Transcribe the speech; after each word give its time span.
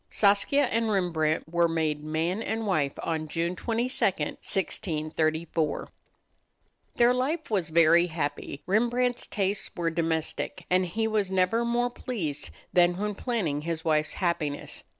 Saskia 0.09 0.63
and 0.63 0.89
Rembrandt 0.89 1.47
were 1.47 1.67
made 1.67 2.03
man 2.03 2.41
and 2.41 2.65
wife 2.65 2.93
on 3.03 3.27
June 3.27 3.55
22, 3.55 3.93
1634. 4.03 5.89
Their 6.95 7.13
life 7.13 7.43
together 7.43 7.53
was 7.53 7.69
very 7.69 8.07
happy. 8.07 8.63
Rembrandt's 8.65 9.27
tastes 9.27 9.69
were 9.75 9.91
domestic, 9.91 10.65
and 10.71 10.87
he 10.87 11.07
was 11.07 11.29
never 11.29 11.63
more 11.63 11.91
pleased 11.91 12.49
than 12.73 12.97
when 12.97 13.13
planning 13.13 13.61
his 13.61 13.85
wife's 13.85 14.13
happiness. 14.13 14.85